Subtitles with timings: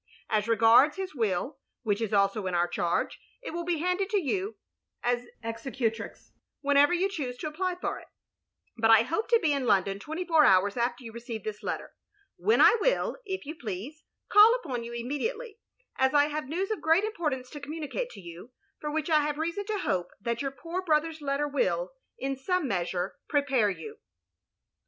[0.31, 4.19] As regards his wiU, which is also in our charge, it will be handed to
[4.19, 4.57] you,
[5.03, 6.31] as executrix,
[6.61, 8.07] whenever you choose to apply for it;
[8.75, 11.93] but I hope to be in London twenty four hours after you receive this letter,
[12.35, 15.59] when I will, if you please^ call upon you immediately,
[15.97, 18.49] as I have news of great importance to communicate to you;
[18.79, 22.67] for which I have reason to hope, that your poor brother's letter will, in some
[22.67, 23.97] measure, prepare you.